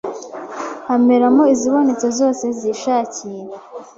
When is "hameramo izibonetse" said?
0.87-2.07